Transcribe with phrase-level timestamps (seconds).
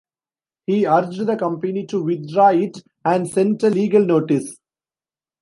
[0.65, 4.57] He urged the company to withdraw it and sent a legal notice.